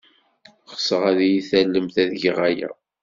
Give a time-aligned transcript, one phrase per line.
[0.73, 2.69] Ɣseɣ ad iyi-tallemt ad geɣ aya.